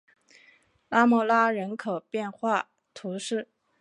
[0.89, 3.49] 拉穆拉人口变化图示